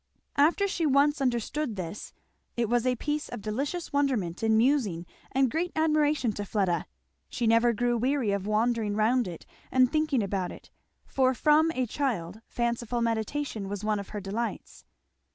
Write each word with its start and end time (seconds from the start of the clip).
After 0.37 0.67
she 0.67 0.87
once 0.87 1.21
understood 1.21 1.75
this 1.75 2.11
it 2.57 2.67
was 2.67 2.87
a 2.87 2.95
piece 2.95 3.29
of 3.29 3.43
delicious 3.43 3.93
wonderment 3.93 4.41
and 4.41 4.57
musing 4.57 5.05
and 5.31 5.51
great 5.51 5.71
admiration 5.75 6.31
to 6.33 6.43
Fleda; 6.43 6.87
she 7.29 7.45
never 7.45 7.71
grew 7.71 7.95
weary 7.99 8.31
of 8.31 8.47
wandering 8.47 8.95
round 8.95 9.27
it 9.27 9.45
and 9.71 9.91
thinking 9.91 10.23
about 10.23 10.51
it, 10.51 10.71
for 11.05 11.35
from 11.35 11.69
a 11.75 11.85
child 11.85 12.41
fanciful 12.47 13.03
meditation 13.03 13.69
was 13.69 13.83
one 13.83 13.99
of 13.99 14.09
her 14.09 14.19
delights. 14.19 14.85